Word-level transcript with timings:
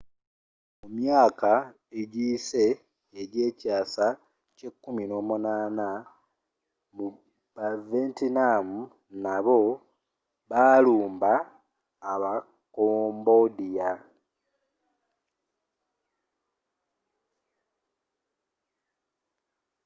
mu 0.79 0.87
myaka 0.97 1.51
egiyise 1.99 2.65
egyekyaasa 3.21 4.07
kye 4.57 4.69
18th 4.83 5.91
mu 6.95 7.07
bavietnam 7.55 8.67
nabo 9.23 9.59
baalumba 10.49 11.31
aba 12.11 12.33
cambodia 12.75 13.89